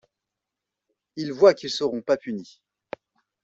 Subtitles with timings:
[1.15, 2.59] Ils voient qu'ils seront pas punis.